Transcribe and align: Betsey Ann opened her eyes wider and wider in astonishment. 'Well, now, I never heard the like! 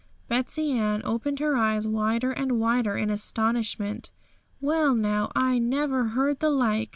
Betsey 0.27 0.71
Ann 0.71 1.03
opened 1.05 1.37
her 1.37 1.55
eyes 1.55 1.87
wider 1.87 2.31
and 2.31 2.53
wider 2.59 2.97
in 2.97 3.11
astonishment. 3.11 4.09
'Well, 4.59 4.95
now, 4.95 5.31
I 5.35 5.59
never 5.59 6.05
heard 6.15 6.39
the 6.39 6.49
like! 6.49 6.89